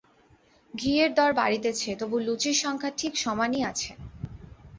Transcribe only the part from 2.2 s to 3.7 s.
লুচির সংখ্যা ঠিক সমানই